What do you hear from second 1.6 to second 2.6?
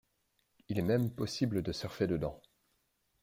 de surfer dedans.